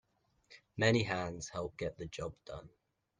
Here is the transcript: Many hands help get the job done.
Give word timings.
Many 0.77 1.03
hands 1.03 1.49
help 1.49 1.77
get 1.77 1.99
the 1.99 2.07
job 2.07 2.33
done. 2.45 2.69